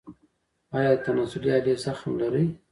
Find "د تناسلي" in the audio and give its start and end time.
0.97-1.49